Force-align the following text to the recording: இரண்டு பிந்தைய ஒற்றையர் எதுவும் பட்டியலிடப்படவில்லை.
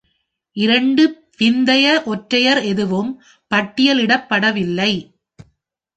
இரண்டு 0.57 1.03
பிந்தைய 1.39 1.85
ஒற்றையர் 2.05 2.61
எதுவும் 2.63 3.11
பட்டியலிடப்படவில்லை. 3.51 4.91